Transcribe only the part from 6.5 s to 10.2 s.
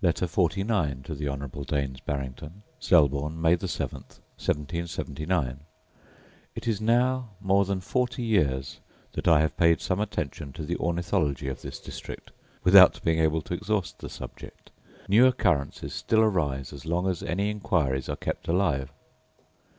It is now more than forty years that I have paid some